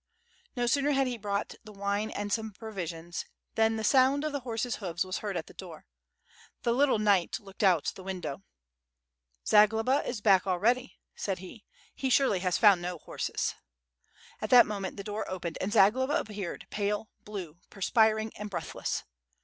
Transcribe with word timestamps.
No 0.55 0.65
sooner 0.65 0.93
had 0.93 1.05
he 1.05 1.15
brought 1.15 1.53
the 1.63 1.71
wine 1.71 2.09
and 2.09 2.33
some 2.33 2.53
provisions, 2.53 3.23
than 3.53 3.75
the 3.75 3.83
sound 3.83 4.23
of 4.23 4.33
horses' 4.33 4.77
hoofs 4.77 5.05
was 5.05 5.19
heard 5.19 5.37
at 5.37 5.45
the 5.45 5.53
door. 5.53 5.85
The 6.63 6.73
little 6.73 6.97
knight 6.97 7.39
looked 7.39 7.61
out 7.61 7.91
the 7.93 8.01
window. 8.03 8.41
"Zagloba 9.45 10.01
is 10.03 10.19
back 10.19 10.47
already," 10.47 10.97
said 11.15 11.37
he, 11.37 11.65
"he 11.93 12.09
surely 12.09 12.39
has 12.39 12.57
found 12.57 12.81
no 12.81 12.97
horses." 12.97 13.53
At 14.41 14.49
that 14.49 14.65
moment 14.65 14.97
the 14.97 15.03
door 15.03 15.29
opened, 15.29 15.59
and 15.61 15.71
Zagloba 15.71 16.17
appeared 16.19 16.65
pale, 16.71 17.11
blue, 17.23 17.59
perspiring 17.69 18.31
and 18.37 18.49
breathless. 18.49 19.03